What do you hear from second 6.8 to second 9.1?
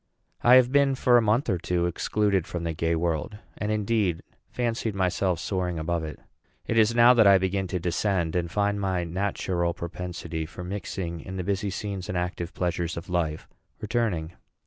now that I begin to descend, and find my